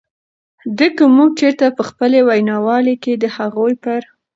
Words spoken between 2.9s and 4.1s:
کې د هغوئ پر